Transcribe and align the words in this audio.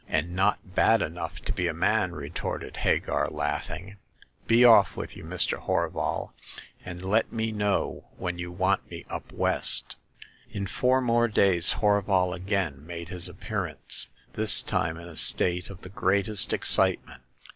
"And 0.09 0.35
not 0.35 0.73
bad 0.73 1.03
enough 1.03 1.41
to 1.41 1.53
be 1.53 1.67
a 1.67 1.75
man," 1.75 2.13
retorted 2.13 2.77
Hagar, 2.77 3.29
laughing." 3.29 3.97
Be 4.47 4.65
off 4.65 4.97
with 4.97 5.15
you, 5.15 5.23
Mr. 5.23 5.59
Horval, 5.63 6.31
and 6.83 7.05
let 7.05 7.31
me 7.31 7.51
know 7.51 8.05
when 8.17 8.39
you 8.39 8.51
want 8.51 8.89
me 8.89 9.05
up 9.11 9.31
West." 9.31 9.95
In 10.49 10.65
four 10.65 11.01
more 11.01 11.27
days 11.27 11.73
Horval 11.73 12.33
again 12.35 12.83
made 12.83 13.09
his 13.09 13.29
appearance, 13.29 14.07
this 14.33 14.63
time 14.63 14.97
in 14.97 15.07
a 15.07 15.15
state 15.15 15.69
of 15.69 15.81
the 15.81 15.89
greatest 15.89 16.51
excitement. 16.51 17.21